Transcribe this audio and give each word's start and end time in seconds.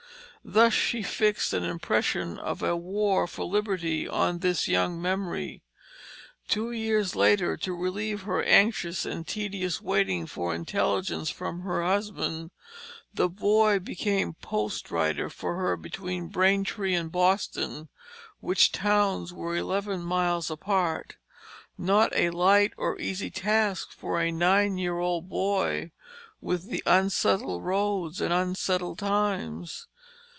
Thus 0.43 0.73
she 0.73 1.03
fixed 1.03 1.53
an 1.53 1.63
impression 1.63 2.39
of 2.39 2.63
a 2.63 2.75
war 2.75 3.27
for 3.27 3.45
liberty 3.45 4.07
on 4.07 4.41
his 4.41 4.67
young 4.67 4.99
memory. 4.99 5.61
Two 6.47 6.71
years 6.71 7.15
later, 7.15 7.55
to 7.57 7.75
relieve 7.75 8.23
her 8.23 8.41
anxious 8.41 9.05
and 9.05 9.27
tedious 9.27 9.83
waiting 9.83 10.25
for 10.25 10.55
intelligence 10.55 11.29
from 11.29 11.59
her 11.59 11.83
husband, 11.83 12.49
the 13.13 13.29
boy 13.29 13.77
became 13.77 14.33
"post 14.33 14.89
rider" 14.89 15.29
for 15.29 15.57
her 15.57 15.77
between 15.77 16.27
Braintree 16.29 16.95
and 16.95 17.11
Boston, 17.11 17.89
which 18.39 18.71
towns 18.71 19.31
were 19.31 19.55
eleven 19.55 20.01
miles 20.01 20.49
apart 20.49 21.17
not 21.77 22.11
a 22.15 22.31
light 22.31 22.73
or 22.77 22.99
easy 22.99 23.29
task, 23.29 23.91
for 23.91 24.19
the 24.19 24.31
nine 24.31 24.79
year 24.79 24.97
old 24.97 25.29
boy 25.29 25.91
with 26.41 26.67
the 26.71 26.81
unsettled 26.87 27.63
roads 27.63 28.19
and 28.19 28.33
unsettled 28.33 28.97
times. 28.97 29.85